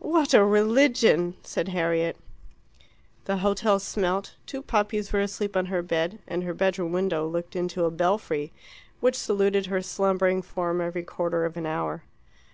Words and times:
"What 0.00 0.34
a 0.34 0.44
religion!" 0.44 1.34
said 1.42 1.68
Harriet. 1.68 2.18
The 3.24 3.38
hotel 3.38 3.78
smelt, 3.78 4.34
two 4.44 4.60
puppies 4.60 5.14
were 5.14 5.20
asleep 5.22 5.56
on 5.56 5.64
her 5.72 5.80
bed, 5.80 6.18
and 6.28 6.44
her 6.44 6.52
bedroom 6.52 6.92
window 6.92 7.26
looked 7.26 7.56
into 7.56 7.86
a 7.86 7.90
belfry, 7.90 8.52
which 9.00 9.16
saluted 9.16 9.64
her 9.64 9.80
slumbering 9.80 10.42
form 10.42 10.82
every 10.82 11.04
quarter 11.04 11.46
of 11.46 11.56
an 11.56 11.64
hour. 11.64 12.02